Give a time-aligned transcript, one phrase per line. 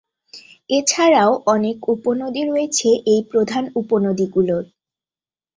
[0.69, 4.65] এছাড়াও অনেক উপনদী রয়েছে এই প্রধান উপনদী গুলির।